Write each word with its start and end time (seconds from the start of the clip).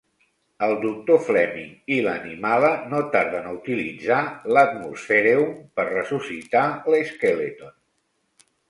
El 0.67 0.71
Doctor 0.85 1.19
Fleming 1.25 1.75
i 1.97 1.99
l'Animala 2.07 2.71
no 2.95 3.03
tarden 3.17 3.51
a 3.51 3.53
utilitzar 3.59 4.21
l'atmosphereum 4.55 5.53
per 5.79 5.89
ressuscitar 5.93 6.69
l'Skeleton. 6.95 7.81